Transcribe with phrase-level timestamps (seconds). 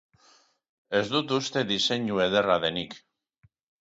[0.99, 2.97] Ez dut uste diseinu ederra denik.